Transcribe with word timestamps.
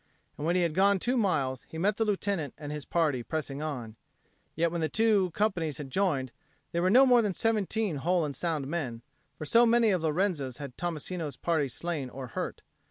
And 0.35 0.47
when 0.47 0.55
he 0.55 0.63
had 0.63 0.73
gone 0.73 0.97
two 0.97 1.15
miles, 1.15 1.67
he 1.69 1.77
met 1.77 1.97
the 1.97 2.05
Lieutenant 2.05 2.55
and 2.57 2.71
his 2.71 2.85
party, 2.85 3.21
pressing 3.21 3.61
on. 3.61 3.97
Yet 4.55 4.71
when 4.71 4.81
the 4.81 4.89
two 4.89 5.29
companies 5.35 5.77
had 5.77 5.91
joined, 5.91 6.31
they 6.71 6.79
were 6.79 6.89
no 6.89 7.05
more 7.05 7.21
than 7.21 7.35
seventeen 7.35 7.97
whole 7.97 8.25
and 8.25 8.35
sound 8.35 8.65
men, 8.65 9.03
so 9.43 9.63
many 9.63 9.91
of 9.91 10.01
Lorenzo's 10.01 10.57
had 10.57 10.75
Tommasino's 10.75 11.37
party 11.37 11.67
slain 11.67 12.09
or 12.09 12.29
hurt. 12.29 12.63